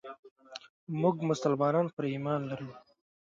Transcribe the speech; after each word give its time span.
موږ 1.01 1.15
مسلمانان 1.31 1.87
پرې 1.95 2.07
ايمان 2.13 2.41
لرو. 2.51 2.69